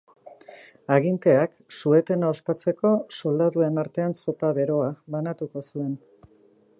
[0.95, 5.97] Aginteak, su-etena ospatzeko, soldaduen artean zopa beroa banatuko zuen.